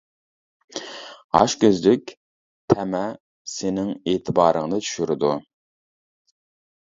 [1.39, 2.13] ئاچ كۆزلۈك،
[2.73, 3.01] تەمە
[3.55, 5.33] سېنىڭ ئېتىبارىڭنى چۈشۈرىدۇ.